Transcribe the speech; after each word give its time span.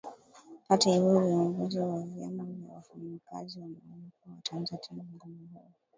Hata 0.69 0.89
hivyo 0.91 1.19
viongozi 1.19 1.79
wa 1.79 2.03
vyama 2.03 2.43
vya 2.43 2.73
wafanyakazi 2.75 3.59
wameonya 3.59 4.09
kuwa 4.21 4.35
wataanza 4.35 4.77
tena 4.77 5.03
mgomo 5.13 5.47
huo 5.53 5.71